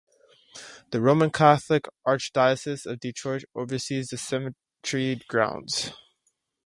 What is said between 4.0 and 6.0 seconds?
the cemetery grounds.